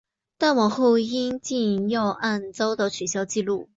[0.39, 3.69] 但往后因禁药案遭到取消记录。